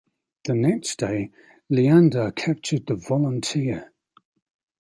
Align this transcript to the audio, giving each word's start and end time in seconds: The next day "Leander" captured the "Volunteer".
The 0.45 0.55
next 0.55 0.97
day 0.97 1.29
"Leander" 1.69 2.31
captured 2.31 2.87
the 2.87 2.95
"Volunteer". 2.95 3.93